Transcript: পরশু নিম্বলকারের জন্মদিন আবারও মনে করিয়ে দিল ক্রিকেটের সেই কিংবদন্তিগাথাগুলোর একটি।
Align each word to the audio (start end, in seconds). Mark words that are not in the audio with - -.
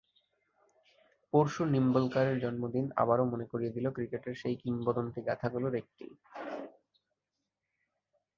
পরশু 1.33 1.61
নিম্বলকারের 1.65 2.37
জন্মদিন 2.39 2.85
আবারও 2.95 3.25
মনে 3.25 3.45
করিয়ে 3.45 3.75
দিল 3.75 3.85
ক্রিকেটের 3.89 4.35
সেই 4.35 4.55
কিংবদন্তিগাথাগুলোর 4.55 5.73
একটি। 5.75 6.05